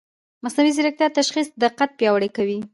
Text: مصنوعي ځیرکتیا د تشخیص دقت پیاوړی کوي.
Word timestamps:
مصنوعي 0.43 0.71
ځیرکتیا 0.77 1.07
د 1.09 1.15
تشخیص 1.19 1.47
دقت 1.63 1.89
پیاوړی 1.99 2.29
کوي. 2.37 2.59